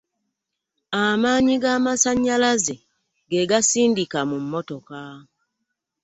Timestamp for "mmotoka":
4.43-4.99